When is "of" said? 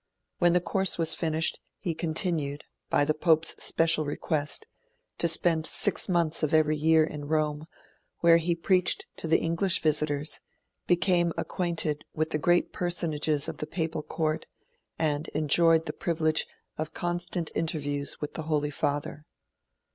6.41-6.55, 13.47-13.59, 16.79-16.95